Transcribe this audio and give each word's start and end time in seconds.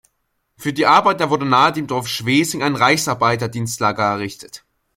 Für 0.57 0.73
die 0.73 0.87
Arbeiter 0.87 1.29
wurde 1.29 1.45
nahe 1.45 1.73
dem 1.73 1.85
Dorf 1.85 2.07
Schwesing 2.07 2.63
ein 2.63 2.75
Reichsarbeitsdienstlager 2.75 4.01
errichtet. 4.01 4.63